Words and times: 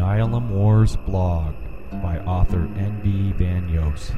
Oneilam 0.00 0.48
Wars 0.48 0.96
blog 0.96 1.54
by 2.00 2.18
author 2.20 2.62
N.B. 2.78 3.32
Van 3.32 3.68
Yost. 3.68 4.12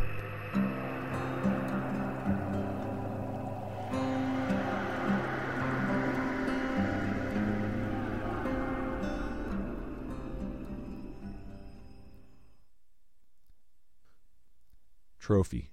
Trophy 15.18 15.72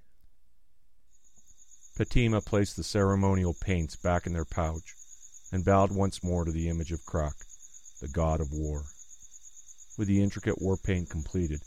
Patima 2.00 2.44
placed 2.44 2.76
the 2.76 2.84
ceremonial 2.84 3.53
paints 3.53 3.95
back 3.95 4.26
in 4.26 4.34
their 4.34 4.44
pouch 4.44 4.95
and 5.52 5.64
bowed 5.64 5.91
once 5.91 6.23
more 6.23 6.45
to 6.45 6.52
the 6.52 6.67
image 6.67 6.91
of 6.91 7.05
Krak, 7.05 7.45
the 8.02 8.08
god 8.08 8.41
of 8.41 8.52
war. 8.52 8.86
With 9.99 10.08
the 10.08 10.23
intricate 10.23 10.62
war 10.62 10.77
paint 10.77 11.09
completed, 11.09 11.59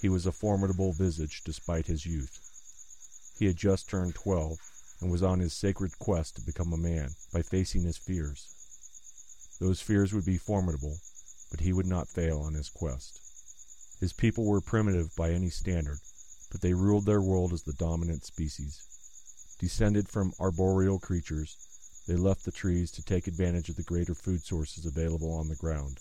he 0.00 0.08
was 0.08 0.26
a 0.26 0.30
formidable 0.30 0.92
visage 0.92 1.42
despite 1.42 1.88
his 1.88 2.06
youth. 2.06 2.38
He 3.36 3.46
had 3.46 3.56
just 3.56 3.88
turned 3.88 4.14
twelve 4.14 4.60
and 5.00 5.10
was 5.10 5.24
on 5.24 5.40
his 5.40 5.54
sacred 5.54 5.98
quest 5.98 6.36
to 6.36 6.40
become 6.40 6.72
a 6.72 6.76
man 6.76 7.16
by 7.32 7.42
facing 7.42 7.82
his 7.82 7.98
fears. 7.98 8.46
Those 9.58 9.80
fears 9.80 10.14
would 10.14 10.24
be 10.24 10.38
formidable, 10.38 10.98
but 11.50 11.58
he 11.58 11.72
would 11.72 11.88
not 11.88 12.06
fail 12.06 12.42
on 12.42 12.54
his 12.54 12.68
quest. 12.68 13.20
His 13.98 14.12
people 14.12 14.44
were 14.44 14.60
primitive 14.60 15.12
by 15.16 15.32
any 15.32 15.50
standard, 15.50 15.98
but 16.52 16.60
they 16.60 16.74
ruled 16.74 17.06
their 17.06 17.22
world 17.22 17.52
as 17.52 17.64
the 17.64 17.72
dominant 17.72 18.24
species. 18.24 18.84
Descended 19.58 20.08
from 20.08 20.32
arboreal 20.38 21.00
creatures, 21.00 21.56
they 22.06 22.14
left 22.14 22.44
the 22.44 22.52
trees 22.52 22.92
to 22.92 23.02
take 23.02 23.26
advantage 23.26 23.68
of 23.68 23.74
the 23.74 23.82
greater 23.82 24.14
food 24.14 24.44
sources 24.44 24.86
available 24.86 25.32
on 25.32 25.48
the 25.48 25.56
ground. 25.56 25.98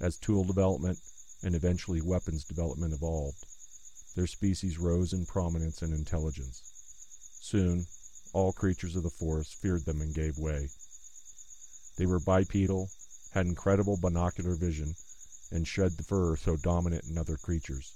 As 0.00 0.16
tool 0.16 0.44
development 0.44 0.98
and 1.42 1.54
eventually 1.54 2.00
weapons 2.00 2.44
development 2.44 2.92
evolved, 2.92 3.46
their 4.16 4.26
species 4.26 4.78
rose 4.78 5.12
in 5.12 5.26
prominence 5.26 5.82
and 5.82 5.94
intelligence. 5.94 6.62
Soon, 7.40 7.86
all 8.32 8.52
creatures 8.52 8.96
of 8.96 9.02
the 9.02 9.10
forest 9.10 9.54
feared 9.54 9.84
them 9.84 10.00
and 10.00 10.14
gave 10.14 10.38
way. 10.38 10.70
They 11.96 12.06
were 12.06 12.18
bipedal, 12.18 12.90
had 13.32 13.46
incredible 13.46 13.96
binocular 13.96 14.56
vision, 14.56 14.96
and 15.50 15.66
shed 15.66 15.96
the 15.96 16.02
fur 16.02 16.36
so 16.36 16.56
dominant 16.56 17.04
in 17.04 17.16
other 17.16 17.36
creatures. 17.36 17.92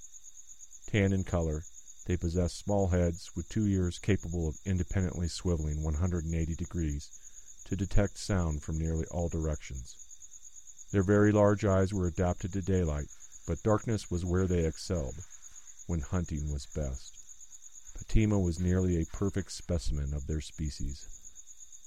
Tan 0.87 1.11
in 1.11 1.23
color, 1.23 1.65
they 2.05 2.15
possessed 2.15 2.57
small 2.57 2.87
heads 2.87 3.35
with 3.35 3.49
two 3.49 3.67
ears 3.67 3.99
capable 3.99 4.47
of 4.47 4.59
independently 4.65 5.27
swiveling 5.27 5.83
180 5.83 6.55
degrees 6.55 7.09
to 7.65 7.75
detect 7.75 8.17
sound 8.17 8.63
from 8.63 8.77
nearly 8.77 9.05
all 9.07 9.29
directions. 9.29 10.08
Their 10.91 11.03
very 11.03 11.31
large 11.31 11.63
eyes 11.65 11.93
were 11.93 12.07
adapted 12.07 12.51
to 12.53 12.61
daylight, 12.61 13.09
but 13.45 13.61
darkness 13.61 14.09
was 14.09 14.25
where 14.25 14.47
they 14.47 14.65
excelled, 14.65 15.23
when 15.85 15.99
hunting 15.99 16.51
was 16.51 16.65
best. 16.65 17.15
Patima 17.95 18.41
was 18.41 18.59
nearly 18.59 18.99
a 18.99 19.05
perfect 19.05 19.51
specimen 19.51 20.13
of 20.13 20.25
their 20.25 20.41
species. 20.41 21.07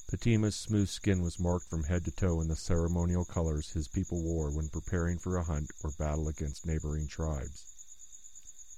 Patima's 0.08 0.54
smooth 0.54 0.88
skin 0.88 1.22
was 1.22 1.40
marked 1.40 1.68
from 1.68 1.84
head 1.84 2.04
to 2.04 2.12
toe 2.12 2.40
in 2.40 2.48
the 2.48 2.54
ceremonial 2.54 3.24
colors 3.24 3.70
his 3.70 3.88
people 3.88 4.22
wore 4.22 4.50
when 4.50 4.68
preparing 4.68 5.18
for 5.18 5.36
a 5.36 5.42
hunt 5.42 5.70
or 5.82 5.90
battle 5.98 6.28
against 6.28 6.66
neighboring 6.66 7.08
tribes. 7.08 7.64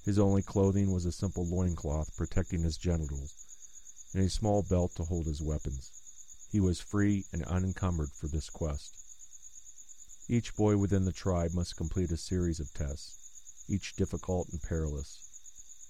His 0.05 0.17
only 0.17 0.41
clothing 0.41 0.91
was 0.91 1.05
a 1.05 1.11
simple 1.11 1.45
loincloth 1.45 2.15
protecting 2.15 2.63
his 2.63 2.77
genitals, 2.77 3.35
and 4.13 4.23
a 4.23 4.29
small 4.29 4.63
belt 4.63 4.95
to 4.95 5.03
hold 5.03 5.27
his 5.27 5.41
weapons. 5.41 5.91
He 6.51 6.59
was 6.59 6.79
free 6.79 7.25
and 7.31 7.43
unencumbered 7.43 8.11
for 8.11 8.27
this 8.27 8.49
quest. 8.49 9.04
Each 10.27 10.55
boy 10.55 10.77
within 10.77 11.05
the 11.05 11.11
tribe 11.11 11.53
must 11.53 11.75
complete 11.75 12.11
a 12.11 12.17
series 12.17 12.59
of 12.59 12.73
tests, 12.73 13.63
each 13.67 13.95
difficult 13.95 14.49
and 14.49 14.59
perilous. 14.59 15.21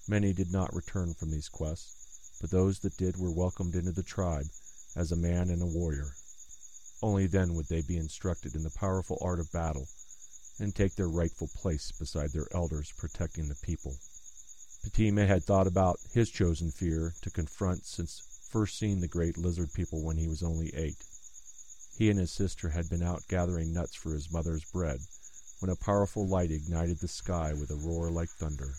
Many 0.06 0.34
did 0.34 0.52
not 0.52 0.74
return 0.74 1.14
from 1.14 1.30
these 1.30 1.48
quests, 1.48 2.38
but 2.38 2.50
those 2.50 2.80
that 2.80 2.98
did 2.98 3.16
were 3.16 3.32
welcomed 3.32 3.74
into 3.74 3.92
the 3.92 4.02
tribe 4.02 4.48
as 4.94 5.10
a 5.10 5.16
man 5.16 5.48
and 5.48 5.62
a 5.62 5.66
warrior. 5.66 6.16
Only 7.02 7.26
then 7.26 7.54
would 7.54 7.68
they 7.68 7.80
be 7.80 7.96
instructed 7.96 8.54
in 8.54 8.62
the 8.62 8.70
powerful 8.70 9.16
art 9.22 9.40
of 9.40 9.52
battle 9.52 9.88
and 10.58 10.74
take 10.74 10.96
their 10.96 11.08
rightful 11.08 11.48
place 11.48 11.90
beside 11.92 12.32
their 12.32 12.48
elders 12.52 12.92
protecting 12.92 13.48
the 13.48 13.54
people. 13.62 13.96
Patima 14.84 15.26
had 15.26 15.44
thought 15.44 15.66
about 15.66 15.98
his 16.12 16.30
chosen 16.30 16.70
fear 16.70 17.14
to 17.22 17.30
confront 17.30 17.86
since 17.86 18.22
first 18.50 18.78
seeing 18.78 19.00
the 19.00 19.08
great 19.08 19.38
lizard 19.38 19.72
people 19.72 20.04
when 20.04 20.18
he 20.18 20.28
was 20.28 20.42
only 20.42 20.74
eight. 20.74 21.04
He 21.96 22.10
and 22.10 22.18
his 22.18 22.30
sister 22.30 22.70
had 22.70 22.90
been 22.90 23.02
out 23.02 23.26
gathering 23.26 23.72
nuts 23.72 23.94
for 23.94 24.12
his 24.12 24.30
mother's 24.30 24.64
bread 24.64 25.00
when 25.60 25.70
a 25.70 25.76
powerful 25.76 26.26
light 26.26 26.50
ignited 26.50 26.98
the 26.98 27.08
sky 27.08 27.54
with 27.54 27.70
a 27.70 27.76
roar 27.76 28.10
like 28.10 28.28
thunder. 28.28 28.74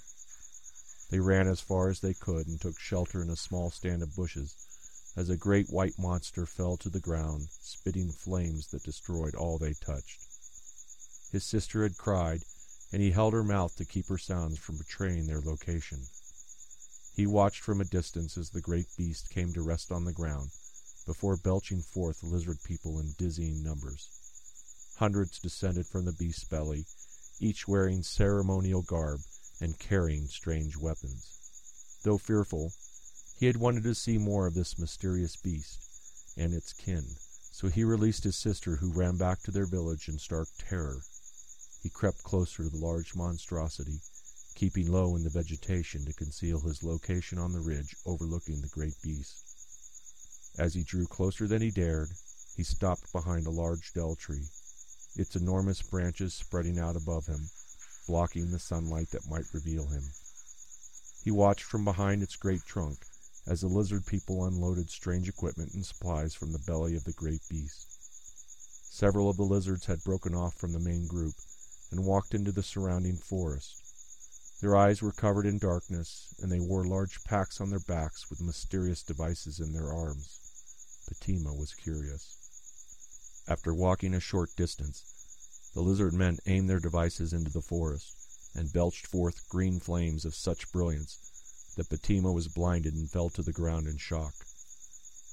They 1.09 1.19
ran 1.19 1.47
as 1.47 1.59
far 1.59 1.89
as 1.89 1.99
they 1.99 2.13
could 2.13 2.47
and 2.47 2.61
took 2.61 2.79
shelter 2.79 3.23
in 3.23 3.31
a 3.31 3.35
small 3.35 3.71
stand 3.71 4.03
of 4.03 4.15
bushes 4.15 4.55
as 5.15 5.29
a 5.29 5.35
great 5.35 5.67
white 5.71 5.97
monster 5.97 6.45
fell 6.45 6.77
to 6.77 6.89
the 6.89 6.99
ground, 6.99 7.47
spitting 7.59 8.11
flames 8.11 8.67
that 8.67 8.83
destroyed 8.83 9.33
all 9.33 9.57
they 9.57 9.73
touched. 9.73 10.27
His 11.31 11.43
sister 11.43 11.81
had 11.81 11.97
cried, 11.97 12.45
and 12.93 13.01
he 13.01 13.09
held 13.09 13.33
her 13.33 13.43
mouth 13.43 13.75
to 13.77 13.85
keep 13.85 14.09
her 14.09 14.19
sounds 14.19 14.59
from 14.59 14.77
betraying 14.77 15.25
their 15.25 15.41
location. 15.41 16.05
He 17.15 17.25
watched 17.25 17.61
from 17.63 17.81
a 17.81 17.85
distance 17.85 18.37
as 18.37 18.51
the 18.51 18.61
great 18.61 18.95
beast 18.95 19.31
came 19.31 19.53
to 19.53 19.63
rest 19.63 19.91
on 19.91 20.05
the 20.05 20.13
ground, 20.13 20.51
before 21.07 21.37
belching 21.37 21.81
forth 21.81 22.21
lizard 22.21 22.57
people 22.63 22.99
in 22.99 23.15
dizzying 23.17 23.63
numbers. 23.63 24.09
Hundreds 24.97 25.39
descended 25.39 25.87
from 25.87 26.05
the 26.05 26.11
beast's 26.11 26.43
belly, 26.43 26.85
each 27.39 27.67
wearing 27.67 28.03
ceremonial 28.03 28.83
garb 28.83 29.21
and 29.59 29.79
carrying 29.79 30.27
strange 30.27 30.77
weapons. 30.77 31.39
Though 32.03 32.17
fearful, 32.17 32.73
he 33.39 33.47
had 33.47 33.57
wanted 33.57 33.83
to 33.83 33.95
see 33.95 34.17
more 34.17 34.47
of 34.47 34.53
this 34.53 34.77
mysterious 34.77 35.35
beast 35.37 35.79
and 36.37 36.53
its 36.53 36.73
kin, 36.73 37.05
so 37.51 37.69
he 37.69 37.83
released 37.83 38.23
his 38.23 38.37
sister, 38.37 38.75
who 38.75 38.91
ran 38.91 39.17
back 39.17 39.41
to 39.43 39.51
their 39.51 39.65
village 39.65 40.07
in 40.07 40.19
stark 40.19 40.49
terror. 40.59 41.01
He 41.81 41.89
crept 41.89 42.23
closer 42.23 42.63
to 42.63 42.69
the 42.69 42.77
large 42.77 43.15
monstrosity, 43.15 44.01
keeping 44.55 44.91
low 44.91 45.15
in 45.15 45.23
the 45.23 45.29
vegetation 45.29 46.03
to 46.05 46.13
conceal 46.13 46.59
his 46.59 46.83
location 46.83 47.37
on 47.37 47.53
the 47.53 47.61
ridge 47.61 47.95
overlooking 48.05 48.61
the 48.61 48.67
great 48.67 48.95
beast. 49.01 49.46
As 50.59 50.73
he 50.73 50.83
drew 50.83 51.05
closer 51.05 51.47
than 51.47 51.61
he 51.61 51.69
dared, 51.69 52.09
he 52.55 52.63
stopped 52.63 53.11
behind 53.11 53.45
a 53.45 53.51
large 53.51 53.93
dell 53.93 54.15
tree, 54.15 54.49
its 55.15 55.35
enormous 55.35 55.83
branches 55.83 56.33
spreading 56.33 56.79
out 56.79 56.95
above 56.95 57.27
him, 57.27 57.51
blocking 58.07 58.49
the 58.49 58.57
sunlight 58.57 59.11
that 59.11 59.29
might 59.29 59.53
reveal 59.53 59.85
him. 59.85 60.13
He 61.23 61.29
watched 61.29 61.63
from 61.63 61.85
behind 61.85 62.23
its 62.23 62.35
great 62.35 62.65
trunk 62.65 63.05
as 63.45 63.61
the 63.61 63.67
lizard 63.67 64.07
people 64.07 64.45
unloaded 64.45 64.89
strange 64.89 65.29
equipment 65.29 65.75
and 65.75 65.85
supplies 65.85 66.33
from 66.33 66.51
the 66.51 66.59
belly 66.59 66.95
of 66.95 67.03
the 67.03 67.13
great 67.13 67.47
beast. 67.47 67.93
Several 68.89 69.29
of 69.29 69.37
the 69.37 69.43
lizards 69.43 69.85
had 69.85 70.03
broken 70.03 70.33
off 70.33 70.55
from 70.55 70.73
the 70.73 70.79
main 70.79 71.05
group 71.05 71.35
and 71.91 72.03
walked 72.03 72.33
into 72.33 72.51
the 72.51 72.63
surrounding 72.63 73.17
forest. 73.17 73.83
Their 74.59 74.75
eyes 74.75 75.03
were 75.03 75.11
covered 75.11 75.45
in 75.45 75.59
darkness, 75.59 76.33
and 76.41 76.51
they 76.51 76.59
wore 76.59 76.83
large 76.83 77.23
packs 77.23 77.61
on 77.61 77.69
their 77.69 77.79
backs 77.79 78.31
with 78.31 78.41
mysterious 78.41 79.03
devices 79.03 79.59
in 79.59 79.71
their 79.71 79.93
arms. 79.93 80.39
Patima 81.07 81.55
was 81.55 81.73
curious. 81.73 82.37
After 83.47 83.73
walking 83.73 84.13
a 84.13 84.19
short 84.19 84.55
distance, 84.55 85.05
the 85.73 85.81
lizard 85.81 86.13
men 86.13 86.37
aimed 86.45 86.69
their 86.69 86.79
devices 86.79 87.31
into 87.31 87.49
the 87.49 87.61
forest 87.61 88.13
and 88.53 88.73
belched 88.73 89.07
forth 89.07 89.47
green 89.47 89.79
flames 89.79 90.25
of 90.25 90.35
such 90.35 90.71
brilliance 90.71 91.19
that 91.77 91.89
Patima 91.89 92.33
was 92.33 92.47
blinded 92.47 92.93
and 92.93 93.09
fell 93.09 93.29
to 93.29 93.41
the 93.41 93.53
ground 93.53 93.87
in 93.87 93.97
shock. 93.97 94.33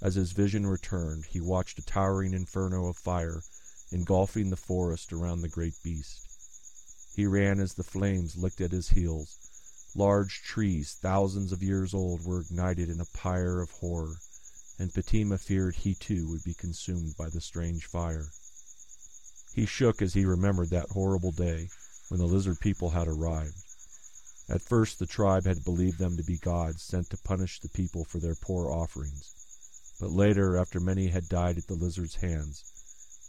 As 0.00 0.14
his 0.14 0.32
vision 0.32 0.66
returned, 0.66 1.24
he 1.24 1.40
watched 1.40 1.78
a 1.78 1.82
towering 1.82 2.34
inferno 2.34 2.86
of 2.86 2.96
fire 2.96 3.42
engulfing 3.90 4.50
the 4.50 4.56
forest 4.56 5.12
around 5.12 5.40
the 5.40 5.48
great 5.48 5.82
beast. 5.82 6.28
He 7.16 7.26
ran 7.26 7.58
as 7.60 7.74
the 7.74 7.84
flames 7.84 8.36
licked 8.36 8.60
at 8.60 8.72
his 8.72 8.90
heels. 8.90 9.38
Large 9.94 10.42
trees, 10.42 10.92
thousands 11.00 11.52
of 11.52 11.62
years 11.62 11.94
old, 11.94 12.24
were 12.24 12.40
ignited 12.40 12.90
in 12.90 13.00
a 13.00 13.06
pyre 13.06 13.60
of 13.60 13.70
horror, 13.70 14.16
and 14.78 14.92
Patima 14.92 15.38
feared 15.38 15.76
he 15.76 15.94
too 15.94 16.28
would 16.28 16.42
be 16.42 16.54
consumed 16.54 17.16
by 17.16 17.28
the 17.28 17.40
strange 17.40 17.86
fire. 17.86 18.32
He 19.52 19.66
shook 19.66 20.02
as 20.02 20.14
he 20.14 20.24
remembered 20.24 20.70
that 20.70 20.90
horrible 20.90 21.30
day 21.30 21.68
when 22.08 22.18
the 22.18 22.26
lizard 22.26 22.58
people 22.60 22.90
had 22.90 23.06
arrived. 23.06 23.62
At 24.48 24.62
first 24.62 24.98
the 24.98 25.06
tribe 25.06 25.44
had 25.44 25.64
believed 25.64 25.98
them 25.98 26.16
to 26.16 26.24
be 26.24 26.36
gods 26.36 26.82
sent 26.82 27.08
to 27.10 27.16
punish 27.16 27.60
the 27.60 27.68
people 27.68 28.04
for 28.04 28.18
their 28.18 28.34
poor 28.34 28.70
offerings, 28.70 29.32
but 30.00 30.10
later, 30.10 30.56
after 30.56 30.80
many 30.80 31.08
had 31.08 31.28
died 31.28 31.56
at 31.56 31.68
the 31.68 31.74
lizard's 31.74 32.16
hands, 32.16 32.64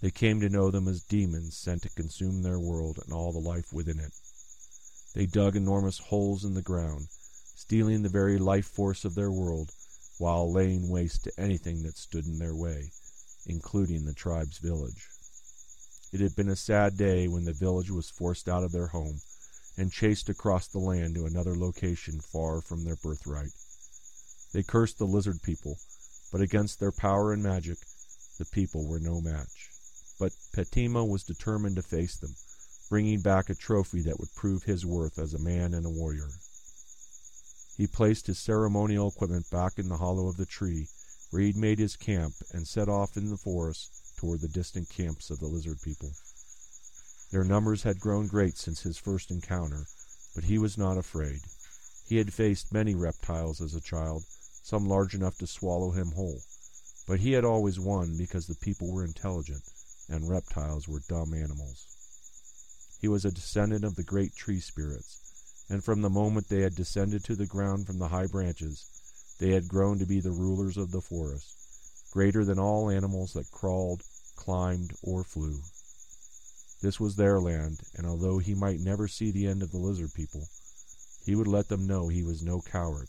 they 0.01 0.11
came 0.11 0.41
to 0.41 0.49
know 0.49 0.71
them 0.71 0.87
as 0.87 1.03
demons 1.03 1.55
sent 1.55 1.83
to 1.83 1.89
consume 1.89 2.41
their 2.41 2.59
world 2.59 2.99
and 3.03 3.13
all 3.13 3.31
the 3.31 3.39
life 3.39 3.71
within 3.71 3.99
it. 3.99 4.13
They 5.13 5.25
dug 5.25 5.55
enormous 5.55 5.99
holes 5.99 6.43
in 6.43 6.55
the 6.55 6.61
ground, 6.61 7.07
stealing 7.55 8.01
the 8.01 8.09
very 8.09 8.37
life 8.37 8.65
force 8.65 9.05
of 9.05 9.15
their 9.15 9.31
world 9.31 9.71
while 10.17 10.51
laying 10.51 10.89
waste 10.89 11.23
to 11.23 11.39
anything 11.39 11.83
that 11.83 11.97
stood 11.97 12.25
in 12.25 12.39
their 12.39 12.55
way, 12.55 12.91
including 13.45 14.05
the 14.05 14.13
tribe's 14.13 14.57
village. 14.57 15.09
It 16.13 16.21
had 16.21 16.35
been 16.35 16.49
a 16.49 16.55
sad 16.55 16.97
day 16.97 17.27
when 17.27 17.43
the 17.43 17.53
village 17.53 17.91
was 17.91 18.09
forced 18.09 18.47
out 18.47 18.63
of 18.63 18.71
their 18.71 18.87
home 18.87 19.19
and 19.77 19.91
chased 19.91 20.29
across 20.29 20.67
the 20.67 20.79
land 20.79 21.15
to 21.15 21.25
another 21.25 21.55
location 21.55 22.21
far 22.21 22.61
from 22.61 22.83
their 22.83 22.95
birthright. 22.95 23.51
They 24.53 24.63
cursed 24.63 24.97
the 24.97 25.05
lizard 25.05 25.41
people, 25.41 25.77
but 26.31 26.39
against 26.39 26.79
their 26.79 26.93
power 26.93 27.33
and 27.33 27.43
magic, 27.43 27.77
the 28.37 28.45
people 28.45 28.87
were 28.87 28.99
no 28.99 29.19
match. 29.19 29.69
But 30.17 30.31
Patima 30.55 31.05
was 31.05 31.23
determined 31.23 31.75
to 31.75 31.81
face 31.81 32.15
them, 32.15 32.35
bringing 32.89 33.19
back 33.19 33.49
a 33.49 33.55
trophy 33.55 34.01
that 34.03 34.19
would 34.19 34.33
prove 34.33 34.63
his 34.63 34.85
worth 34.85 35.19
as 35.19 35.33
a 35.33 35.39
man 35.39 35.73
and 35.73 35.85
a 35.85 35.89
warrior. 35.89 36.29
He 37.77 37.87
placed 37.87 38.27
his 38.27 38.39
ceremonial 38.39 39.09
equipment 39.09 39.49
back 39.49 39.77
in 39.77 39.89
the 39.89 39.97
hollow 39.97 40.27
of 40.27 40.37
the 40.37 40.45
tree 40.45 40.87
where 41.29 41.41
he'd 41.41 41.57
made 41.57 41.79
his 41.79 41.97
camp 41.97 42.35
and 42.53 42.67
set 42.67 42.87
off 42.87 43.17
in 43.17 43.29
the 43.29 43.37
forest 43.37 43.91
toward 44.15 44.39
the 44.39 44.47
distant 44.47 44.89
camps 44.89 45.29
of 45.29 45.39
the 45.39 45.47
lizard 45.47 45.81
people. 45.81 46.13
Their 47.31 47.43
numbers 47.43 47.83
had 47.83 47.99
grown 47.99 48.27
great 48.27 48.57
since 48.57 48.83
his 48.83 48.97
first 48.97 49.31
encounter, 49.31 49.87
but 50.33 50.45
he 50.45 50.57
was 50.57 50.77
not 50.77 50.97
afraid. 50.97 51.41
He 52.05 52.17
had 52.17 52.33
faced 52.33 52.71
many 52.71 52.95
reptiles 52.95 53.59
as 53.59 53.73
a 53.73 53.81
child, 53.81 54.23
some 54.63 54.87
large 54.87 55.13
enough 55.13 55.37
to 55.39 55.47
swallow 55.47 55.91
him 55.91 56.11
whole, 56.11 56.41
but 57.05 57.19
he 57.19 57.33
had 57.33 57.43
always 57.43 57.79
won 57.79 58.15
because 58.15 58.47
the 58.47 58.55
people 58.55 58.91
were 58.91 59.03
intelligent 59.03 59.63
and 60.07 60.29
reptiles 60.29 60.87
were 60.87 61.01
dumb 61.09 61.33
animals. 61.33 61.87
He 63.01 63.07
was 63.07 63.25
a 63.25 63.31
descendant 63.31 63.83
of 63.83 63.95
the 63.95 64.03
great 64.03 64.35
tree 64.35 64.59
spirits, 64.59 65.24
and 65.69 65.83
from 65.83 66.01
the 66.01 66.09
moment 66.09 66.47
they 66.47 66.61
had 66.61 66.75
descended 66.75 67.23
to 67.23 67.35
the 67.35 67.45
ground 67.45 67.87
from 67.87 67.99
the 67.99 68.09
high 68.09 68.27
branches, 68.27 69.35
they 69.39 69.51
had 69.51 69.67
grown 69.67 69.99
to 69.99 70.05
be 70.05 70.19
the 70.19 70.31
rulers 70.31 70.77
of 70.77 70.91
the 70.91 71.01
forest, 71.01 71.57
greater 72.11 72.45
than 72.45 72.59
all 72.59 72.89
animals 72.89 73.33
that 73.33 73.51
crawled, 73.51 74.03
climbed, 74.35 74.93
or 75.01 75.23
flew. 75.23 75.59
This 76.81 76.99
was 76.99 77.15
their 77.15 77.39
land, 77.39 77.81
and 77.95 78.05
although 78.05 78.37
he 78.37 78.53
might 78.53 78.79
never 78.79 79.07
see 79.07 79.31
the 79.31 79.47
end 79.47 79.63
of 79.63 79.71
the 79.71 79.77
lizard 79.77 80.13
people, 80.13 80.47
he 81.25 81.35
would 81.35 81.47
let 81.47 81.67
them 81.69 81.87
know 81.87 82.07
he 82.07 82.23
was 82.23 82.43
no 82.43 82.61
coward. 82.61 83.07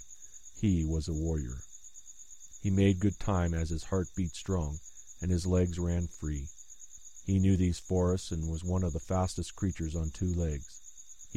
He 0.59 0.85
was 0.85 1.09
a 1.09 1.13
warrior. 1.13 1.59
He 2.63 2.71
made 2.71 3.01
good 3.01 3.19
time 3.21 3.53
as 3.53 3.69
his 3.71 3.85
heart 3.85 4.09
beat 4.17 4.35
strong 4.35 4.79
and 5.21 5.31
his 5.31 5.47
legs 5.47 5.79
ran 5.79 6.07
free. 6.07 6.49
He 7.25 7.39
knew 7.39 7.57
these 7.57 7.79
forests 7.79 8.31
and 8.31 8.49
was 8.49 8.65
one 8.65 8.83
of 8.83 8.93
the 8.93 9.01
fastest 9.01 9.57
creatures 9.57 9.97
on 9.97 10.11
two 10.11 10.33
legs. 10.33 10.86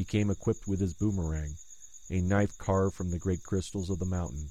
He 0.00 0.04
came 0.06 0.30
equipped 0.30 0.66
with 0.66 0.80
his 0.80 0.94
boomerang, 0.94 1.58
a 2.08 2.22
knife 2.22 2.56
carved 2.56 2.96
from 2.96 3.10
the 3.10 3.18
great 3.18 3.42
crystals 3.42 3.90
of 3.90 3.98
the 3.98 4.06
mountain, 4.06 4.50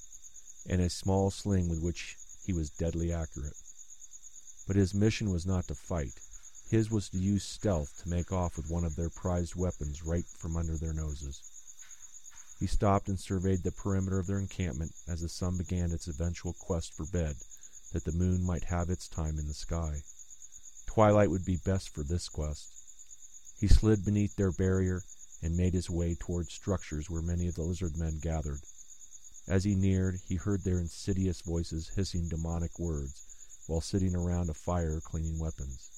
and 0.68 0.80
a 0.80 0.92
small 0.92 1.32
sling 1.32 1.68
with 1.68 1.82
which 1.82 2.20
he 2.44 2.54
was 2.54 2.70
deadly 2.70 3.12
accurate. 3.12 3.58
But 4.68 4.76
his 4.76 4.94
mission 4.94 5.32
was 5.32 5.48
not 5.48 5.68
to 5.70 5.74
fight. 5.74 6.20
His 6.70 6.92
was 6.92 7.10
to 7.10 7.18
use 7.18 7.44
stealth 7.44 7.98
to 8.04 8.10
make 8.10 8.32
off 8.32 8.58
with 8.58 8.70
one 8.70 8.86
of 8.86 8.96
their 8.96 9.10
prized 9.10 9.56
weapons 9.56 10.04
right 10.04 10.28
from 10.38 10.56
under 10.56 10.78
their 10.78 10.94
noses. 10.94 11.42
He 12.60 12.68
stopped 12.68 13.10
and 13.10 13.20
surveyed 13.20 13.64
the 13.64 13.72
perimeter 13.72 14.20
of 14.20 14.28
their 14.28 14.38
encampment 14.38 14.94
as 15.08 15.22
the 15.22 15.30
sun 15.30 15.58
began 15.58 15.92
its 15.92 16.08
eventual 16.08 16.54
quest 16.54 16.94
for 16.94 17.08
bed, 17.08 17.38
that 17.92 18.04
the 18.04 18.12
moon 18.12 18.44
might 18.44 18.66
have 18.66 18.92
its 18.92 19.08
time 19.08 19.40
in 19.40 19.48
the 19.48 19.56
sky. 19.56 20.04
Twilight 20.86 21.32
would 21.32 21.44
be 21.44 21.58
best 21.58 21.90
for 21.90 22.04
this 22.04 22.30
quest. 22.30 22.70
He 23.60 23.68
slid 23.68 24.06
beneath 24.06 24.36
their 24.36 24.52
barrier 24.52 25.02
and 25.42 25.56
made 25.56 25.74
his 25.74 25.90
way 25.90 26.16
toward 26.16 26.52
structures 26.52 27.10
where 27.10 27.22
many 27.22 27.48
of 27.48 27.56
the 27.56 27.64
lizard 27.64 27.96
men 27.98 28.20
gathered. 28.20 28.62
As 29.48 29.64
he 29.64 29.74
neared, 29.74 30.20
he 30.28 30.36
heard 30.36 30.64
their 30.64 30.80
insidious 30.80 31.42
voices 31.42 31.90
hissing 31.96 32.28
demonic 32.28 32.78
words 32.78 33.64
while 33.68 33.82
sitting 33.82 34.16
around 34.16 34.50
a 34.50 34.54
fire 34.54 35.00
cleaning 35.00 35.40
weapons. 35.40 35.90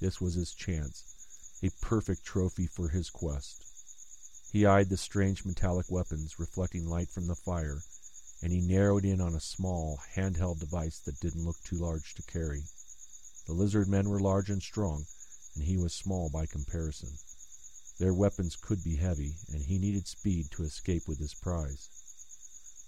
This 0.00 0.20
was 0.20 0.34
his 0.34 0.52
chance, 0.52 1.04
a 1.62 1.70
perfect 1.80 2.24
trophy 2.24 2.66
for 2.66 2.88
his 2.88 3.10
quest. 3.10 3.64
He 4.52 4.66
eyed 4.66 4.88
the 4.88 4.96
strange 4.96 5.44
metallic 5.44 5.90
weapons 5.90 6.38
reflecting 6.38 6.86
light 6.88 7.10
from 7.10 7.26
the 7.26 7.34
fire, 7.34 7.82
and 8.42 8.52
he 8.52 8.60
narrowed 8.60 9.04
in 9.04 9.20
on 9.20 9.34
a 9.34 9.40
small, 9.40 10.00
handheld 10.16 10.58
device 10.58 10.98
that 11.00 11.20
didn't 11.20 11.44
look 11.44 11.60
too 11.62 11.76
large 11.76 12.14
to 12.14 12.22
carry. 12.22 12.64
The 13.46 13.52
lizard 13.52 13.88
men 13.88 14.08
were 14.08 14.20
large 14.20 14.50
and 14.50 14.62
strong, 14.62 15.06
and 15.54 15.64
he 15.64 15.76
was 15.76 15.92
small 15.94 16.30
by 16.30 16.46
comparison. 16.46 17.18
Their 18.00 18.14
weapons 18.14 18.56
could 18.56 18.82
be 18.82 18.96
heavy, 18.96 19.36
and 19.52 19.62
he 19.62 19.78
needed 19.78 20.08
speed 20.08 20.50
to 20.52 20.64
escape 20.64 21.06
with 21.06 21.18
his 21.18 21.34
prize. 21.34 21.90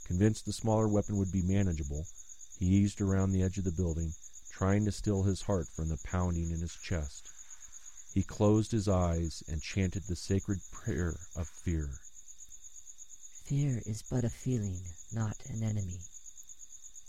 Convinced 0.07 0.47
the 0.47 0.55
smaller 0.55 0.89
weapon 0.89 1.19
would 1.19 1.31
be 1.31 1.43
manageable, 1.43 2.07
he 2.59 2.65
eased 2.65 2.99
around 2.99 3.33
the 3.33 3.43
edge 3.43 3.59
of 3.59 3.65
the 3.65 3.73
building, 3.73 4.15
trying 4.51 4.87
to 4.87 4.91
still 4.91 5.25
his 5.25 5.43
heart 5.43 5.69
from 5.69 5.91
the 5.91 5.99
pounding 5.99 6.51
in 6.51 6.61
his 6.61 6.75
chest. 6.77 7.29
He 8.15 8.23
closed 8.23 8.73
his 8.73 8.89
eyes 8.89 9.43
and 9.47 9.61
chanted 9.61 10.05
the 10.05 10.17
sacred 10.17 10.61
prayer 10.73 11.21
of 11.37 11.47
fear. 11.47 11.91
Fear 13.45 13.83
is 13.85 14.03
but 14.11 14.25
a 14.25 14.31
feeling, 14.31 14.81
not 15.13 15.37
an 15.51 15.63
enemy. 15.63 16.01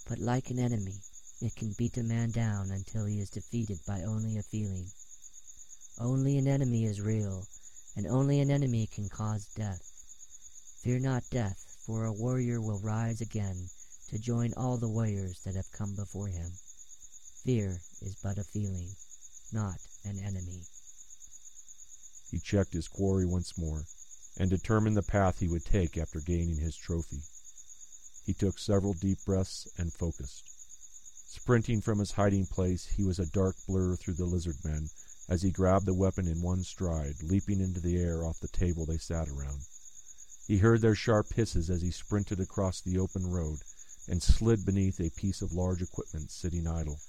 But 0.09 0.19
like 0.19 0.49
an 0.49 0.59
enemy, 0.59 0.99
it 1.39 1.55
can 1.55 1.71
beat 1.77 1.95
a 1.95 2.03
man 2.03 2.31
down 2.31 2.69
until 2.69 3.05
he 3.05 3.21
is 3.21 3.29
defeated 3.29 3.79
by 3.87 4.01
only 4.01 4.37
a 4.37 4.43
feeling. 4.43 4.91
Only 5.97 6.37
an 6.37 6.49
enemy 6.49 6.83
is 6.83 6.99
real, 6.99 7.47
and 7.95 8.07
only 8.07 8.39
an 8.39 8.49
enemy 8.49 8.87
can 8.87 9.09
cause 9.09 9.45
death. 9.55 9.81
Fear 10.81 10.99
not 10.99 11.29
death, 11.29 11.77
for 11.85 12.05
a 12.05 12.13
warrior 12.13 12.59
will 12.59 12.79
rise 12.79 13.21
again 13.21 13.69
to 14.09 14.19
join 14.19 14.53
all 14.55 14.77
the 14.77 14.89
warriors 14.89 15.41
that 15.43 15.55
have 15.55 15.71
come 15.71 15.95
before 15.95 16.27
him. 16.27 16.51
Fear 17.43 17.81
is 18.01 18.15
but 18.21 18.37
a 18.37 18.43
feeling, 18.43 18.89
not 19.51 19.77
an 20.05 20.19
enemy. 20.19 20.63
He 22.31 22.39
checked 22.39 22.73
his 22.73 22.87
quarry 22.87 23.25
once 23.25 23.57
more 23.57 23.85
and 24.37 24.49
determined 24.49 24.97
the 24.97 25.03
path 25.03 25.39
he 25.39 25.47
would 25.47 25.65
take 25.65 25.97
after 25.97 26.19
gaining 26.19 26.57
his 26.57 26.75
trophy. 26.75 27.21
He 28.25 28.33
took 28.33 28.57
several 28.57 28.93
deep 28.93 29.19
breaths 29.25 29.67
and 29.77 29.93
focused. 29.93 30.49
Sprinting 31.29 31.81
from 31.81 31.99
his 31.99 32.13
hiding 32.13 32.47
place, 32.47 32.85
he 32.85 33.03
was 33.03 33.19
a 33.19 33.25
dark 33.25 33.55
blur 33.67 33.95
through 33.95 34.15
the 34.15 34.25
lizard 34.25 34.57
men 34.63 34.89
as 35.29 35.41
he 35.41 35.51
grabbed 35.51 35.85
the 35.85 35.93
weapon 35.93 36.27
in 36.27 36.41
one 36.41 36.63
stride, 36.63 37.23
leaping 37.23 37.59
into 37.59 37.79
the 37.79 37.97
air 37.97 38.25
off 38.25 38.39
the 38.39 38.47
table 38.47 38.85
they 38.85 38.97
sat 38.97 39.29
around. 39.29 39.61
He 40.47 40.57
heard 40.57 40.81
their 40.81 40.95
sharp 40.95 41.33
hisses 41.33 41.69
as 41.69 41.81
he 41.81 41.91
sprinted 41.91 42.39
across 42.39 42.81
the 42.81 42.99
open 42.99 43.27
road 43.27 43.59
and 44.07 44.21
slid 44.21 44.65
beneath 44.65 44.99
a 44.99 45.09
piece 45.11 45.41
of 45.41 45.53
large 45.53 45.81
equipment 45.81 46.31
sitting 46.31 46.67
idle. 46.67 46.99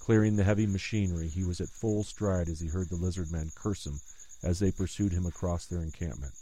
Clearing 0.00 0.36
the 0.36 0.44
heavy 0.44 0.66
machinery, 0.66 1.28
he 1.28 1.44
was 1.44 1.60
at 1.60 1.68
full 1.68 2.02
stride 2.02 2.48
as 2.48 2.58
he 2.58 2.68
heard 2.68 2.88
the 2.88 2.96
lizard 2.96 3.30
men 3.30 3.52
curse 3.54 3.86
him 3.86 4.00
as 4.42 4.58
they 4.58 4.72
pursued 4.72 5.12
him 5.12 5.26
across 5.26 5.66
their 5.66 5.82
encampment. 5.82 6.32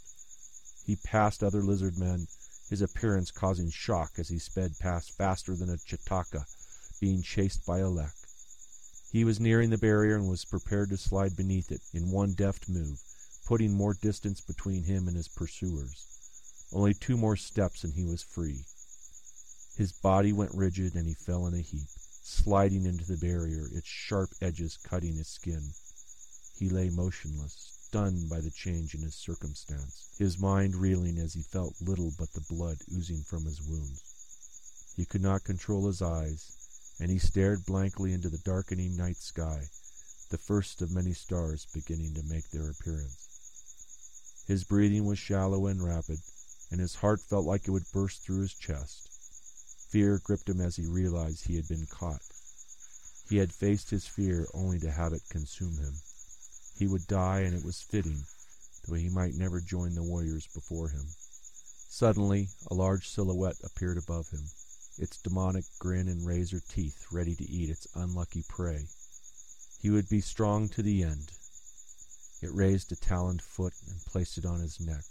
He 0.85 0.95
passed 0.95 1.43
other 1.43 1.61
lizard 1.61 1.97
men, 1.99 2.27
his 2.69 2.81
appearance 2.81 3.29
causing 3.29 3.69
shock 3.69 4.13
as 4.17 4.29
he 4.29 4.39
sped 4.39 4.79
past 4.79 5.11
faster 5.11 5.55
than 5.55 5.69
a 5.69 5.77
chitaka, 5.77 6.45
being 6.99 7.21
chased 7.21 7.65
by 7.65 7.79
a 7.79 7.89
lek. 7.89 8.15
He 9.11 9.23
was 9.23 9.39
nearing 9.39 9.71
the 9.71 9.77
barrier 9.77 10.15
and 10.15 10.29
was 10.29 10.45
prepared 10.45 10.89
to 10.91 10.97
slide 10.97 11.35
beneath 11.35 11.71
it 11.71 11.81
in 11.93 12.11
one 12.11 12.33
deft 12.33 12.69
move, 12.69 13.01
putting 13.43 13.73
more 13.73 13.95
distance 13.95 14.39
between 14.39 14.83
him 14.83 15.07
and 15.07 15.17
his 15.17 15.27
pursuers. 15.27 16.05
Only 16.71 16.93
two 16.93 17.17
more 17.17 17.35
steps 17.35 17.83
and 17.83 17.95
he 17.95 18.05
was 18.05 18.21
free. 18.21 18.65
His 19.75 19.91
body 19.91 20.31
went 20.31 20.53
rigid 20.53 20.93
and 20.93 21.07
he 21.07 21.15
fell 21.15 21.47
in 21.47 21.55
a 21.55 21.61
heap, 21.61 21.87
sliding 22.21 22.85
into 22.85 23.03
the 23.03 23.17
barrier, 23.17 23.67
its 23.73 23.87
sharp 23.87 24.29
edges 24.41 24.77
cutting 24.77 25.15
his 25.15 25.27
skin. 25.27 25.73
He 26.55 26.69
lay 26.69 26.91
motionless, 26.91 27.71
stunned 27.81 28.29
by 28.29 28.41
the 28.41 28.51
change 28.51 28.93
in 28.93 29.01
his 29.01 29.15
circumstance, 29.15 30.09
his 30.19 30.37
mind 30.37 30.75
reeling 30.75 31.17
as 31.17 31.33
he 31.33 31.41
felt 31.41 31.81
little 31.81 32.11
but 32.19 32.33
the 32.33 32.41
blood 32.41 32.77
oozing 32.93 33.23
from 33.23 33.45
his 33.45 33.59
wounds. 33.59 34.03
He 34.95 35.05
could 35.05 35.21
not 35.21 35.43
control 35.43 35.87
his 35.87 36.03
eyes, 36.03 36.51
and 36.99 37.09
he 37.09 37.17
stared 37.17 37.65
blankly 37.65 38.11
into 38.11 38.29
the 38.29 38.39
darkening 38.39 38.97
night 38.97 39.17
sky, 39.17 39.69
the 40.29 40.37
first 40.37 40.81
of 40.81 40.91
many 40.91 41.13
stars 41.13 41.65
beginning 41.73 42.13
to 42.13 42.23
make 42.23 42.49
their 42.49 42.69
appearance. 42.69 44.43
His 44.47 44.65
breathing 44.65 45.05
was 45.05 45.17
shallow 45.17 45.67
and 45.67 45.81
rapid, 45.81 46.19
and 46.69 46.81
his 46.81 46.95
heart 46.95 47.21
felt 47.21 47.45
like 47.45 47.67
it 47.67 47.71
would 47.71 47.91
burst 47.93 48.21
through 48.21 48.41
his 48.41 48.53
chest. 48.53 49.09
Fear 49.89 50.19
gripped 50.23 50.49
him 50.49 50.59
as 50.59 50.75
he 50.75 50.85
realized 50.85 51.45
he 51.45 51.55
had 51.55 51.67
been 51.67 51.85
caught. 51.85 52.21
He 53.29 53.37
had 53.37 53.53
faced 53.53 53.89
his 53.91 54.05
fear 54.05 54.47
only 54.53 54.79
to 54.79 54.91
have 54.91 55.13
it 55.13 55.23
consume 55.29 55.77
him. 55.77 56.01
He 56.75 56.87
would 56.87 57.07
die, 57.07 57.41
and 57.41 57.55
it 57.55 57.63
was 57.63 57.81
fitting, 57.81 58.25
though 58.85 58.95
he 58.95 59.09
might 59.09 59.35
never 59.35 59.61
join 59.61 59.95
the 59.95 60.03
warriors 60.03 60.47
before 60.47 60.89
him. 60.89 61.07
Suddenly, 61.89 62.49
a 62.67 62.73
large 62.73 63.07
silhouette 63.07 63.57
appeared 63.63 63.97
above 63.97 64.29
him 64.29 64.49
its 64.99 65.17
demonic 65.17 65.65
grin 65.79 66.07
and 66.07 66.25
razor 66.25 66.61
teeth 66.67 67.05
ready 67.11 67.35
to 67.35 67.49
eat 67.49 67.69
its 67.69 67.87
unlucky 67.95 68.43
prey. 68.47 68.87
He 69.79 69.89
would 69.89 70.09
be 70.09 70.21
strong 70.21 70.67
to 70.69 70.83
the 70.83 71.03
end. 71.03 71.31
It 72.41 72.53
raised 72.53 72.91
a 72.91 72.95
taloned 72.95 73.41
foot 73.41 73.73
and 73.87 74.05
placed 74.05 74.37
it 74.37 74.45
on 74.45 74.59
his 74.59 74.79
neck, 74.79 75.05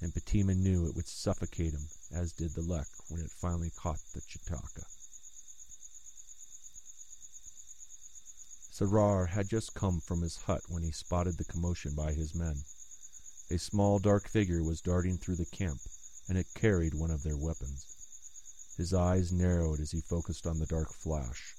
and 0.00 0.14
Patima 0.14 0.56
knew 0.56 0.86
it 0.86 0.94
would 0.94 1.08
suffocate 1.08 1.72
him, 1.72 1.88
as 2.10 2.32
did 2.32 2.54
the 2.54 2.62
lek 2.62 2.88
when 3.08 3.20
it 3.20 3.30
finally 3.30 3.70
caught 3.76 4.00
the 4.14 4.20
chitaka. 4.22 4.84
Sarar 8.72 9.28
had 9.28 9.50
just 9.50 9.74
come 9.74 10.00
from 10.00 10.22
his 10.22 10.38
hut 10.38 10.62
when 10.68 10.82
he 10.82 10.90
spotted 10.90 11.36
the 11.36 11.44
commotion 11.44 11.94
by 11.94 12.12
his 12.12 12.34
men. 12.34 12.64
A 13.50 13.58
small 13.58 13.98
dark 13.98 14.28
figure 14.28 14.62
was 14.62 14.80
darting 14.80 15.18
through 15.18 15.36
the 15.36 15.44
camp, 15.44 15.80
and 16.28 16.38
it 16.38 16.54
carried 16.54 16.94
one 16.94 17.10
of 17.10 17.22
their 17.22 17.36
weapons. 17.36 17.99
His 18.76 18.94
eyes 18.94 19.32
narrowed 19.32 19.80
as 19.80 19.90
he 19.90 20.00
focused 20.00 20.46
on 20.46 20.58
the 20.58 20.66
dark 20.66 20.92
flash. 20.92 21.54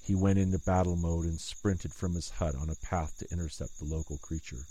He 0.00 0.14
went 0.14 0.38
into 0.38 0.58
battle 0.58 0.96
mode 0.96 1.26
and 1.26 1.40
sprinted 1.40 1.92
from 1.92 2.14
his 2.14 2.30
hut 2.30 2.54
on 2.54 2.70
a 2.70 2.74
path 2.74 3.18
to 3.18 3.30
intercept 3.30 3.78
the 3.78 3.84
local 3.84 4.18
creature. 4.18 4.66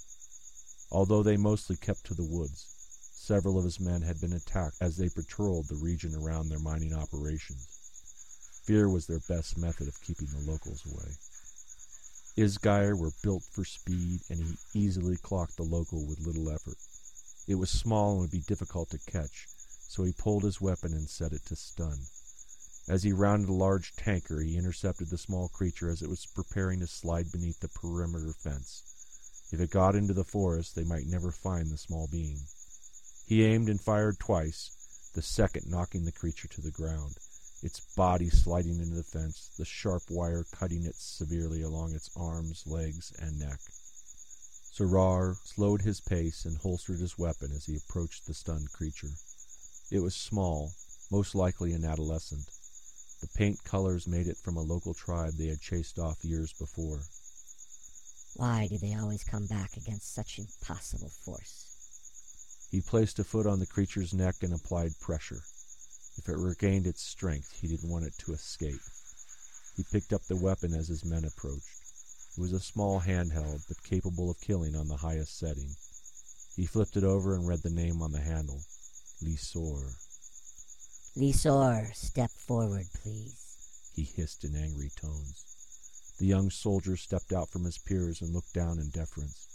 Although 0.90 1.22
they 1.22 1.38
mostly 1.38 1.76
kept 1.76 2.06
to 2.06 2.14
the 2.14 2.24
woods, 2.24 2.66
several 3.14 3.58
of 3.58 3.66
his 3.66 3.80
men 3.80 4.02
had 4.02 4.20
been 4.20 4.34
attacked 4.34 4.78
as 4.82 4.98
they 4.98 5.10
patrolled 5.10 5.68
the 5.68 5.76
region 5.76 6.16
around 6.16 6.50
their 6.50 6.60
mining 6.60 6.94
operations. 6.94 7.68
Fear 8.64 8.90
was 8.90 9.06
their 9.06 9.20
best 9.20 9.58
method 9.58 9.88
of 9.88 10.02
keeping 10.02 10.28
the 10.28 10.52
locals 10.52 10.86
away. 10.86 11.18
Isgire 12.38 12.98
were 12.98 13.12
built 13.22 13.44
for 13.44 13.66
speed, 13.66 14.22
and 14.30 14.40
he 14.40 14.58
easily 14.74 15.18
clocked 15.18 15.58
the 15.58 15.64
local 15.64 16.06
with 16.06 16.20
little 16.20 16.50
effort. 16.50 16.78
It 17.48 17.56
was 17.56 17.70
small 17.70 18.12
and 18.14 18.22
would 18.22 18.32
be 18.32 18.42
difficult 18.42 18.90
to 18.92 19.00
catch, 19.00 19.48
so 19.88 20.04
he 20.04 20.12
pulled 20.12 20.44
his 20.44 20.62
weapon 20.62 20.94
and 20.94 21.10
set 21.10 21.34
it 21.34 21.46
to 21.46 21.56
stun. 21.56 22.08
As 22.88 23.04
he 23.04 23.12
rounded 23.12 23.50
a 23.50 23.54
large 23.54 23.96
tanker, 23.96 24.42
he 24.42 24.58
intercepted 24.58 25.10
the 25.10 25.18
small 25.18 25.50
creature 25.50 25.90
as 25.90 26.02
it 26.02 26.10
was 26.10 26.26
preparing 26.26 26.80
to 26.82 26.88
slide 26.88 27.32
beneath 27.32 27.60
the 27.60 27.68
perimeter 27.68 28.34
fence. 28.34 28.84
If 29.52 29.60
it 29.60 29.72
got 29.72 29.96
into 29.96 30.14
the 30.14 30.24
forest, 30.24 30.76
they 30.76 30.84
might 30.84 31.08
never 31.08 31.32
find 31.32 31.70
the 31.70 31.78
small 31.78 32.08
being. 32.08 32.42
He 33.26 33.44
aimed 33.44 33.70
and 33.70 33.82
fired 33.82 34.20
twice, 34.20 35.12
the 35.14 35.22
second 35.22 35.70
knocking 35.70 36.06
the 36.06 36.12
creature 36.12 36.48
to 36.50 36.62
the 36.62 36.72
ground 36.72 37.16
its 37.64 37.80
body 37.80 38.30
sliding 38.30 38.80
into 38.80 38.96
the 38.96 39.04
fence, 39.04 39.50
the 39.58 39.66
sharp 39.66 40.04
wire 40.12 40.46
cutting 40.52 40.84
it 40.84 40.96
severely 40.96 41.64
along 41.64 41.96
its 41.96 42.10
arms, 42.16 42.68
legs, 42.68 43.12
and 43.20 43.40
neck. 43.40 43.60
Sarar 44.72 45.36
slowed 45.44 45.82
his 45.82 46.00
pace 46.00 46.46
and 46.46 46.58
holstered 46.58 47.00
his 47.00 47.18
weapon 47.18 47.52
as 47.52 47.66
he 47.66 47.76
approached 47.76 48.28
the 48.28 48.34
stunned 48.36 48.72
creature. 48.72 49.10
It 49.90 50.00
was 50.00 50.16
small, 50.16 50.74
most 51.10 51.34
likely 51.34 51.72
an 51.72 51.86
adolescent. 51.86 52.52
The 53.22 53.30
paint 53.30 53.64
colors 53.64 54.06
made 54.06 54.28
it 54.28 54.38
from 54.38 54.58
a 54.58 54.62
local 54.62 54.94
tribe 54.94 55.36
they 55.36 55.48
had 55.48 55.62
chased 55.62 55.98
off 55.98 56.26
years 56.26 56.52
before. 56.52 57.04
Why 58.36 58.68
do 58.68 58.78
they 58.78 58.96
always 58.96 59.24
come 59.24 59.48
back 59.48 59.78
against 59.78 60.14
such 60.14 60.40
impossible 60.40 61.10
force? 61.10 62.68
He 62.70 62.82
placed 62.82 63.18
a 63.20 63.24
foot 63.24 63.48
on 63.48 63.60
the 63.60 63.66
creature's 63.66 64.14
neck 64.14 64.44
and 64.44 64.54
applied 64.54 65.00
pressure. 65.00 65.44
If 66.18 66.28
it 66.28 66.36
regained 66.36 66.86
its 66.86 67.02
strength, 67.02 67.58
he 67.62 67.70
didn't 67.70 67.90
want 67.90 68.04
it 68.04 68.18
to 68.18 68.34
escape. 68.34 68.82
He 69.78 69.86
picked 69.90 70.12
up 70.12 70.26
the 70.26 70.36
weapon 70.36 70.74
as 70.74 70.90
his 70.90 71.06
men 71.06 71.24
approached. 71.24 71.80
It 72.38 72.42
was 72.42 72.52
a 72.52 72.60
small 72.60 73.00
handheld, 73.00 73.66
but 73.70 73.82
capable 73.84 74.30
of 74.30 74.42
killing 74.42 74.76
on 74.76 74.90
the 74.90 74.98
highest 74.98 75.40
setting. 75.40 75.78
He 76.58 76.66
flipped 76.66 76.98
it 76.98 77.06
over 77.06 77.36
and 77.36 77.48
read 77.48 77.64
the 77.64 77.70
name 77.70 78.02
on 78.02 78.12
the 78.12 78.20
handle 78.20 78.66
Lisor. 79.24 79.96
Lisor, 81.16 81.96
step 81.96 82.30
forward, 82.30 82.86
please. 83.02 83.92
He 83.96 84.04
hissed 84.04 84.44
in 84.44 84.56
angry 84.56 84.92
tones. 84.96 85.44
The 86.20 86.28
young 86.28 86.50
soldier 86.50 86.96
stepped 86.96 87.34
out 87.34 87.50
from 87.50 87.64
his 87.64 87.78
peers 87.78 88.22
and 88.22 88.34
looked 88.34 88.54
down 88.54 88.80
in 88.80 88.90
deference. 88.90 89.48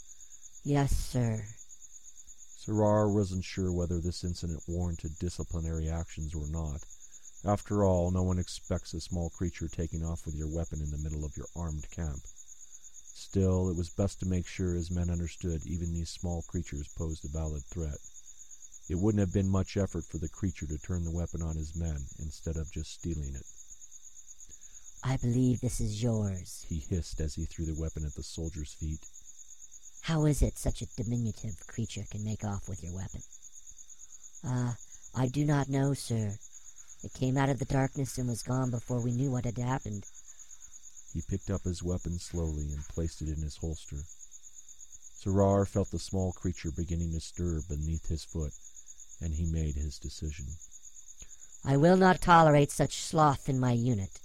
Yes, 0.64 0.97
sir. 0.97 1.45
Sarar 2.64 3.12
wasn't 3.12 3.45
sure 3.45 3.73
whether 3.73 4.00
this 4.00 4.23
incident 4.23 4.62
warranted 4.69 5.19
disciplinary 5.19 5.88
actions 5.88 6.35
or 6.35 6.47
not. 6.47 6.85
After 7.45 7.85
all, 7.85 8.12
no 8.12 8.23
one 8.23 8.38
expects 8.38 8.95
a 8.95 9.00
small 9.00 9.31
creature 9.31 9.66
taking 9.66 10.04
off 10.04 10.25
with 10.25 10.37
your 10.37 10.47
weapon 10.47 10.81
in 10.81 10.90
the 10.90 10.99
middle 10.99 11.25
of 11.25 11.37
your 11.37 11.49
armed 11.57 11.90
camp. 11.90 12.23
Still, 13.14 13.69
it 13.69 13.76
was 13.76 13.90
best 13.90 14.21
to 14.21 14.26
make 14.26 14.47
sure 14.47 14.75
his 14.75 14.90
men 14.90 15.11
understood 15.11 15.66
even 15.66 15.92
these 15.92 16.11
small 16.11 16.42
creatures 16.42 16.87
posed 16.87 17.25
a 17.25 17.28
valid 17.28 17.64
threat. 17.64 17.99
It 18.93 18.99
wouldn't 18.99 19.21
have 19.21 19.33
been 19.33 19.49
much 19.49 19.79
effort 19.79 20.05
for 20.05 20.19
the 20.19 20.29
creature 20.29 20.67
to 20.67 20.77
turn 20.77 21.05
the 21.05 21.11
weapon 21.11 21.41
on 21.41 21.57
his 21.57 21.75
men 21.75 22.09
instead 22.19 22.59
of 22.59 22.71
just 22.71 22.93
stealing 22.93 23.35
it. 23.35 23.47
I 25.03 25.17
believe 25.17 25.63
this 25.63 25.81
is 25.81 26.03
yours, 26.03 26.67
he 26.69 26.77
hissed 26.77 27.19
as 27.19 27.35
he 27.35 27.47
threw 27.47 27.65
the 27.65 27.81
weapon 27.81 28.05
at 28.05 28.13
the 28.17 28.23
soldier's 28.23 28.75
feet. 28.75 29.07
How 30.03 30.27
is 30.27 30.43
it 30.43 30.59
such 30.59 30.83
a 30.83 30.95
diminutive 30.95 31.67
creature 31.67 32.05
can 32.11 32.23
make 32.23 32.45
off 32.45 32.69
with 32.69 32.83
your 32.83 32.93
weapon? 32.93 33.23
Ah, 34.45 34.73
uh, 34.73 34.75
I 35.15 35.27
do 35.29 35.47
not 35.47 35.71
know, 35.71 35.95
sir. 35.95 36.37
It 37.03 37.15
came 37.15 37.39
out 37.39 37.49
of 37.49 37.61
the 37.61 37.65
darkness 37.65 38.19
and 38.19 38.29
was 38.29 38.43
gone 38.43 38.71
before 38.71 39.01
we 39.01 39.13
knew 39.13 39.31
what 39.31 39.47
had 39.47 39.57
happened. 39.57 40.05
He 41.15 41.23
picked 41.23 41.49
up 41.49 41.65
his 41.65 41.83
weapon 41.83 42.19
slowly 42.19 42.71
and 42.71 42.87
placed 42.89 43.23
it 43.23 43.31
in 43.31 43.41
his 43.41 43.57
holster. 43.57 44.05
Sarar 45.19 45.67
felt 45.67 45.91
the 45.91 45.99
small 45.99 46.33
creature 46.33 46.71
beginning 46.71 47.13
to 47.13 47.21
stir 47.21 47.63
beneath 47.67 48.09
his 48.09 48.25
foot, 48.25 48.53
and 49.23 49.35
he 49.35 49.47
made 49.47 49.76
his 49.76 49.99
decision. 49.99 50.47
I 51.64 51.76
will 51.76 51.97
not 51.97 52.21
tolerate 52.21 52.73
such 52.73 53.02
sloth 53.02 53.49
in 53.49 53.61
my 53.61 53.73
unit. 53.73 54.21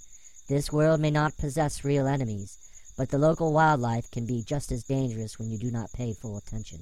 This 0.48 0.72
world 0.72 1.00
may 1.00 1.10
not 1.10 1.36
possess 1.38 1.84
real 1.84 2.06
enemies, 2.06 2.58
but 2.96 3.10
the 3.10 3.18
local 3.18 3.52
wildlife 3.52 4.10
can 4.10 4.26
be 4.26 4.42
just 4.42 4.72
as 4.72 4.82
dangerous 4.82 5.38
when 5.38 5.50
you 5.50 5.58
do 5.58 5.70
not 5.70 5.92
pay 5.92 6.14
full 6.14 6.36
attention. 6.36 6.80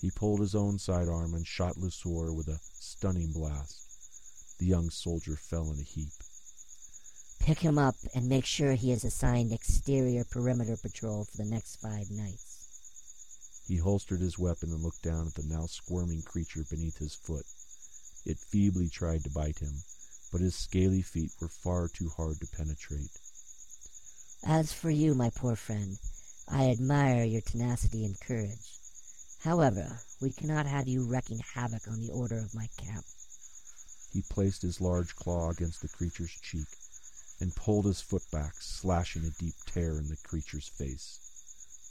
He 0.00 0.10
pulled 0.10 0.40
his 0.40 0.56
own 0.56 0.80
sidearm 0.80 1.34
and 1.34 1.46
shot 1.46 1.76
Lusor 1.76 2.34
with 2.34 2.48
a 2.48 2.58
stunning 2.74 3.30
blast. 3.32 4.58
The 4.58 4.66
young 4.66 4.90
soldier 4.90 5.36
fell 5.36 5.70
in 5.70 5.78
a 5.78 5.82
heap. 5.82 6.12
Pick 7.38 7.60
him 7.60 7.78
up 7.78 7.94
and 8.14 8.28
make 8.28 8.46
sure 8.46 8.72
he 8.72 8.90
is 8.90 9.04
assigned 9.04 9.52
exterior 9.52 10.24
perimeter 10.24 10.76
patrol 10.76 11.24
for 11.24 11.36
the 11.36 11.48
next 11.48 11.76
five 11.76 12.10
nights. 12.10 12.51
He 13.72 13.78
holstered 13.78 14.20
his 14.20 14.38
weapon 14.38 14.70
and 14.70 14.82
looked 14.82 15.00
down 15.00 15.26
at 15.26 15.32
the 15.32 15.42
now 15.42 15.64
squirming 15.64 16.20
creature 16.20 16.62
beneath 16.62 16.98
his 16.98 17.14
foot. 17.14 17.46
It 18.26 18.38
feebly 18.38 18.90
tried 18.90 19.24
to 19.24 19.30
bite 19.30 19.60
him, 19.60 19.84
but 20.30 20.42
his 20.42 20.54
scaly 20.54 21.00
feet 21.00 21.32
were 21.40 21.48
far 21.48 21.88
too 21.88 22.10
hard 22.10 22.38
to 22.40 22.46
penetrate. 22.46 23.18
As 24.44 24.74
for 24.74 24.90
you, 24.90 25.14
my 25.14 25.30
poor 25.30 25.56
friend, 25.56 25.98
I 26.46 26.68
admire 26.68 27.24
your 27.24 27.40
tenacity 27.40 28.04
and 28.04 28.20
courage. 28.20 28.78
However, 29.38 30.02
we 30.20 30.32
cannot 30.32 30.66
have 30.66 30.86
you 30.86 31.02
wreaking 31.06 31.40
havoc 31.54 31.88
on 31.88 31.98
the 31.98 32.10
order 32.10 32.36
of 32.36 32.54
my 32.54 32.68
camp. 32.76 33.06
He 34.12 34.20
placed 34.20 34.60
his 34.60 34.82
large 34.82 35.16
claw 35.16 35.48
against 35.48 35.80
the 35.80 35.88
creature's 35.88 36.38
cheek 36.42 36.68
and 37.40 37.56
pulled 37.56 37.86
his 37.86 38.02
foot 38.02 38.30
back, 38.30 38.60
slashing 38.60 39.24
a 39.24 39.30
deep 39.30 39.54
tear 39.64 39.96
in 39.96 40.08
the 40.08 40.18
creature's 40.18 40.68
face. 40.68 41.20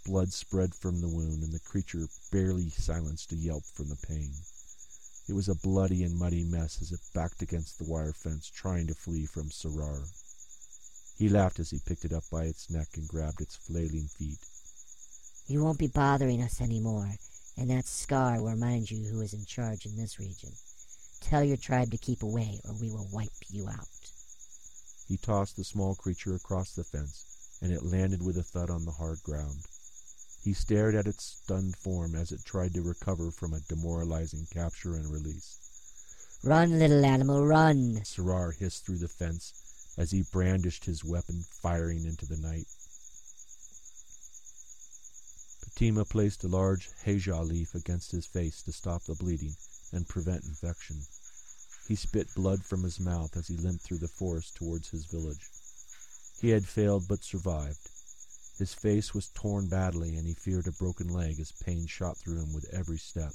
Blood 0.04 0.34
spread 0.34 0.74
from 0.74 1.00
the 1.00 1.08
wound, 1.08 1.44
and 1.44 1.54
the 1.54 1.60
creature 1.60 2.08
barely 2.32 2.70
silenced 2.70 3.32
a 3.32 3.36
yelp 3.36 3.66
from 3.66 3.90
the 3.90 3.96
pain. 3.96 4.34
It 5.28 5.34
was 5.34 5.48
a 5.48 5.56
bloody 5.56 6.04
and 6.04 6.18
muddy 6.18 6.44
mess 6.44 6.82
as 6.82 6.92
it 6.92 7.00
backed 7.14 7.42
against 7.42 7.78
the 7.78 7.86
wire 7.86 8.12
fence, 8.12 8.50
trying 8.50 8.88
to 8.88 8.96
flee 8.96 9.28
from 9.28 9.50
Sarar. 9.50 10.10
He 11.18 11.30
laughed 11.30 11.60
as 11.60 11.70
he 11.70 11.80
picked 11.80 12.04
it 12.04 12.14
up 12.14 12.24
by 12.32 12.46
its 12.46 12.70
neck 12.70 12.98
and 12.98 13.08
grabbed 13.08 13.42
its 13.42 13.56
flailing 13.56 14.08
feet. 14.08 14.40
You 15.46 15.64
won't 15.64 15.78
be 15.78 15.88
bothering 15.88 16.42
us 16.42 16.60
any 16.60 16.80
more, 16.80 17.16
and 17.56 17.70
that 17.70 17.86
scar 17.86 18.42
will 18.42 18.52
remind 18.52 18.90
you 18.90 19.06
who 19.06 19.22
is 19.22 19.34
in 19.34 19.46
charge 19.46 19.86
in 19.86 19.96
this 19.96 20.20
region. 20.20 20.52
Tell 21.20 21.44
your 21.44 21.58
tribe 21.58 21.92
to 21.92 21.98
keep 21.98 22.24
away, 22.24 22.60
or 22.68 22.74
we 22.74 22.90
will 22.90 23.08
wipe 23.12 23.30
you 23.50 23.70
out. 23.70 23.88
He 25.08 25.18
tossed 25.18 25.58
the 25.58 25.64
small 25.64 25.94
creature 25.94 26.34
across 26.34 26.74
the 26.74 26.84
fence, 26.84 27.58
and 27.62 27.72
it 27.72 27.84
landed 27.84 28.24
with 28.24 28.38
a 28.38 28.44
thud 28.44 28.72
on 28.72 28.86
the 28.86 28.92
hard 28.92 29.22
ground. 29.22 29.68
He 30.44 30.54
stared 30.54 30.96
at 30.96 31.06
its 31.06 31.24
stunned 31.24 31.76
form 31.76 32.16
as 32.16 32.32
it 32.32 32.44
tried 32.44 32.74
to 32.74 32.82
recover 32.82 33.30
from 33.30 33.54
a 33.54 33.60
demoralizing 33.60 34.48
capture 34.52 34.96
and 34.96 35.12
release. 35.12 35.60
Run, 36.44 36.80
little 36.80 37.06
animal, 37.06 37.46
run! 37.46 38.02
Sarar 38.04 38.52
hissed 38.52 38.86
through 38.86 38.98
the 38.98 39.08
fence 39.08 39.54
as 39.98 40.10
he 40.10 40.24
brandished 40.24 40.86
his 40.86 41.04
weapon, 41.04 41.46
firing 41.62 42.06
into 42.06 42.26
the 42.26 42.38
night. 42.38 42.66
Patima 45.64 46.10
placed 46.10 46.44
a 46.44 46.48
large 46.48 46.90
hejah 47.06 47.48
leaf 47.48 47.76
against 47.76 48.12
his 48.12 48.26
face 48.26 48.64
to 48.64 48.72
stop 48.72 49.04
the 49.04 49.14
bleeding 49.14 49.56
and 49.92 50.10
prevent 50.10 50.44
infection. 50.44 51.06
He 51.88 51.96
spit 51.96 52.34
blood 52.34 52.64
from 52.64 52.82
his 52.82 53.00
mouth 53.00 53.38
as 53.38 53.48
he 53.48 53.58
limped 53.58 53.84
through 53.84 54.00
the 54.00 54.08
forest 54.08 54.56
towards 54.56 54.90
his 54.90 55.06
village. 55.06 55.52
He 56.40 56.50
had 56.50 56.66
failed 56.66 57.08
but 57.08 57.24
survived. 57.24 57.90
His 58.62 58.76
face 58.76 59.12
was 59.12 59.32
torn 59.34 59.70
badly, 59.70 60.16
and 60.16 60.28
he 60.28 60.36
feared 60.36 60.68
a 60.68 60.72
broken 60.72 61.08
leg 61.08 61.40
as 61.40 61.52
pain 61.52 61.88
shot 61.88 62.20
through 62.20 62.38
him 62.38 62.54
with 62.54 62.70
every 62.72 63.00
step. 63.00 63.34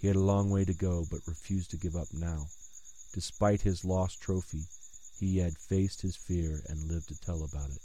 He 0.00 0.08
had 0.08 0.16
a 0.16 0.20
long 0.20 0.50
way 0.50 0.64
to 0.64 0.74
go, 0.74 1.06
but 1.08 1.28
refused 1.28 1.70
to 1.70 1.76
give 1.76 1.94
up 1.94 2.12
now. 2.12 2.48
Despite 3.12 3.62
his 3.62 3.84
lost 3.84 4.20
trophy, 4.20 4.66
he 5.16 5.38
had 5.38 5.56
faced 5.58 6.00
his 6.00 6.16
fear 6.16 6.64
and 6.68 6.88
lived 6.88 7.06
to 7.10 7.20
tell 7.20 7.44
about 7.44 7.70
it. 7.70 7.82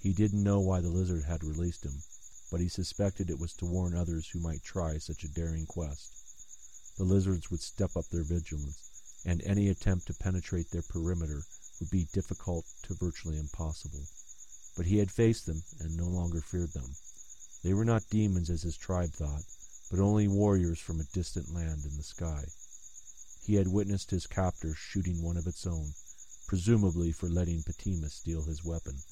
He 0.00 0.12
didn't 0.12 0.42
know 0.42 0.58
why 0.58 0.80
the 0.80 0.90
lizard 0.90 1.22
had 1.22 1.44
released 1.44 1.84
him, 1.84 2.02
but 2.50 2.58
he 2.58 2.68
suspected 2.68 3.30
it 3.30 3.38
was 3.38 3.52
to 3.52 3.64
warn 3.64 3.94
others 3.94 4.28
who 4.28 4.40
might 4.40 4.64
try 4.64 4.98
such 4.98 5.22
a 5.22 5.28
daring 5.28 5.66
quest. 5.66 6.16
The 6.96 7.04
lizards 7.04 7.48
would 7.48 7.62
step 7.62 7.96
up 7.96 8.08
their 8.08 8.24
vigilance, 8.24 8.90
and 9.24 9.40
any 9.42 9.68
attempt 9.68 10.08
to 10.08 10.14
penetrate 10.14 10.72
their 10.72 10.82
perimeter 10.82 11.44
would 11.78 11.90
be 11.90 12.08
difficult 12.12 12.66
to 12.82 12.94
virtually 12.94 13.38
impossible. 13.38 14.08
But 14.80 14.86
he 14.86 14.96
had 14.96 15.10
faced 15.10 15.44
them 15.44 15.62
and 15.78 15.94
no 15.94 16.08
longer 16.08 16.40
feared 16.40 16.72
them. 16.72 16.96
They 17.62 17.74
were 17.74 17.84
not 17.84 18.08
demons 18.08 18.48
as 18.48 18.62
his 18.62 18.78
tribe 18.78 19.12
thought, 19.12 19.44
but 19.90 20.00
only 20.00 20.26
warriors 20.26 20.78
from 20.78 20.98
a 20.98 21.12
distant 21.12 21.52
land 21.52 21.84
in 21.84 21.98
the 21.98 22.02
sky. 22.02 22.46
He 23.42 23.56
had 23.56 23.68
witnessed 23.68 24.10
his 24.10 24.26
captor 24.26 24.72
shooting 24.74 25.20
one 25.20 25.36
of 25.36 25.46
its 25.46 25.66
own, 25.66 25.92
presumably 26.46 27.12
for 27.12 27.28
letting 27.28 27.62
Patima 27.62 28.10
steal 28.10 28.44
his 28.44 28.64
weapon. 28.64 29.02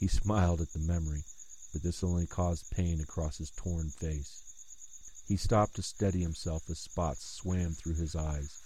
He 0.00 0.08
smiled 0.08 0.60
at 0.60 0.72
the 0.72 0.80
memory, 0.80 1.22
but 1.72 1.84
this 1.84 2.02
only 2.02 2.26
caused 2.26 2.68
pain 2.68 3.00
across 3.00 3.38
his 3.38 3.50
torn 3.50 3.90
face. 3.90 4.42
He 5.28 5.36
stopped 5.36 5.76
to 5.76 5.82
steady 5.82 6.22
himself 6.22 6.68
as 6.68 6.80
spots 6.80 7.24
swam 7.24 7.74
through 7.74 7.94
his 7.94 8.16
eyes. 8.16 8.58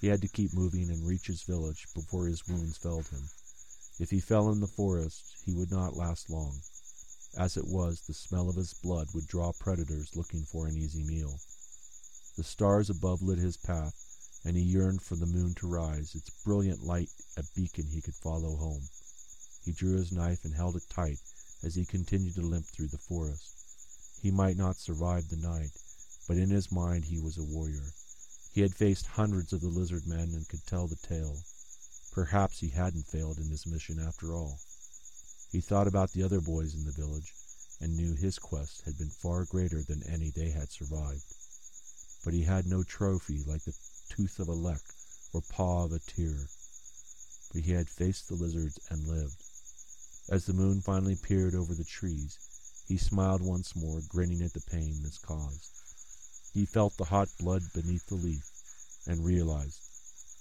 He 0.00 0.06
had 0.06 0.22
to 0.22 0.28
keep 0.28 0.54
moving 0.54 0.88
and 0.88 1.06
reach 1.06 1.26
his 1.26 1.42
village 1.42 1.86
before 1.92 2.28
his 2.28 2.48
wounds 2.48 2.78
failed 2.78 3.08
him. 3.08 3.28
If 3.98 4.10
he 4.10 4.20
fell 4.20 4.50
in 4.50 4.60
the 4.60 4.66
forest, 4.66 5.36
he 5.44 5.54
would 5.54 5.70
not 5.70 5.96
last 5.96 6.28
long. 6.28 6.60
As 7.34 7.56
it 7.56 7.66
was, 7.66 8.02
the 8.02 8.12
smell 8.12 8.48
of 8.50 8.56
his 8.56 8.74
blood 8.74 9.08
would 9.14 9.26
draw 9.26 9.52
predators 9.52 10.14
looking 10.14 10.44
for 10.44 10.66
an 10.66 10.76
easy 10.76 11.02
meal. 11.02 11.40
The 12.36 12.44
stars 12.44 12.90
above 12.90 13.22
lit 13.22 13.38
his 13.38 13.56
path, 13.56 13.94
and 14.44 14.54
he 14.54 14.62
yearned 14.62 15.00
for 15.00 15.16
the 15.16 15.24
moon 15.24 15.54
to 15.54 15.66
rise, 15.66 16.14
its 16.14 16.28
brilliant 16.44 16.82
light 16.82 17.10
a 17.36 17.42
beacon 17.54 17.86
he 17.86 18.02
could 18.02 18.14
follow 18.14 18.56
home. 18.56 18.88
He 19.64 19.72
drew 19.72 19.96
his 19.96 20.12
knife 20.12 20.44
and 20.44 20.54
held 20.54 20.76
it 20.76 20.88
tight 20.90 21.20
as 21.62 21.74
he 21.74 21.86
continued 21.86 22.34
to 22.34 22.42
limp 22.42 22.66
through 22.66 22.88
the 22.88 22.98
forest. 22.98 23.54
He 24.20 24.30
might 24.30 24.58
not 24.58 24.76
survive 24.76 25.28
the 25.28 25.36
night, 25.36 25.72
but 26.28 26.36
in 26.36 26.50
his 26.50 26.70
mind 26.70 27.06
he 27.06 27.18
was 27.18 27.38
a 27.38 27.44
warrior. 27.44 27.94
He 28.52 28.60
had 28.60 28.74
faced 28.74 29.06
hundreds 29.06 29.52
of 29.52 29.62
the 29.62 29.68
lizard 29.68 30.06
men 30.06 30.34
and 30.34 30.46
could 30.48 30.66
tell 30.66 30.86
the 30.86 30.96
tale. 30.96 31.44
Perhaps 32.16 32.60
he 32.60 32.70
hadn't 32.70 33.06
failed 33.06 33.36
in 33.36 33.50
his 33.50 33.66
mission 33.66 34.00
after 34.00 34.32
all. 34.32 34.58
He 35.52 35.60
thought 35.60 35.86
about 35.86 36.12
the 36.12 36.22
other 36.22 36.40
boys 36.40 36.74
in 36.74 36.86
the 36.86 36.90
village 36.90 37.34
and 37.78 37.94
knew 37.94 38.14
his 38.14 38.38
quest 38.38 38.80
had 38.86 38.96
been 38.96 39.10
far 39.10 39.44
greater 39.44 39.82
than 39.82 40.02
any 40.02 40.30
they 40.30 40.48
had 40.48 40.72
survived. 40.72 41.34
But 42.24 42.32
he 42.32 42.44
had 42.44 42.66
no 42.66 42.82
trophy 42.82 43.44
like 43.44 43.64
the 43.64 43.76
tooth 44.08 44.38
of 44.38 44.48
a 44.48 44.54
lek 44.54 44.80
or 45.34 45.42
paw 45.42 45.84
of 45.84 45.92
a 45.92 45.98
tear. 45.98 46.48
But 47.52 47.64
he 47.64 47.72
had 47.72 47.90
faced 47.90 48.28
the 48.28 48.34
lizards 48.34 48.80
and 48.88 49.06
lived. 49.06 49.44
As 50.30 50.46
the 50.46 50.54
moon 50.54 50.80
finally 50.80 51.16
peered 51.16 51.54
over 51.54 51.74
the 51.74 51.84
trees, 51.84 52.38
he 52.88 52.96
smiled 52.96 53.42
once 53.42 53.76
more, 53.76 54.00
grinning 54.08 54.40
at 54.40 54.54
the 54.54 54.62
pain 54.62 55.02
this 55.02 55.18
caused. 55.18 55.68
He 56.54 56.64
felt 56.64 56.96
the 56.96 57.04
hot 57.12 57.28
blood 57.38 57.74
beneath 57.74 58.06
the 58.06 58.14
leaf 58.14 58.50
and 59.06 59.22
realized 59.22 59.82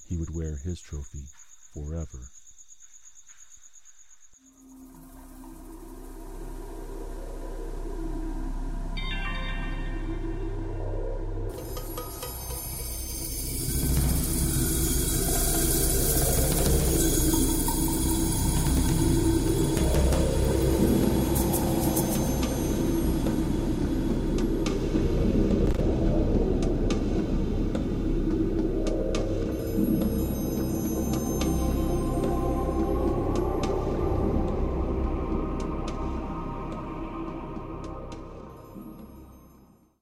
he 0.07 0.15
would 0.15 0.33
wear 0.33 0.55
his 0.55 0.79
trophy 0.79 1.27
forever. 1.75 2.44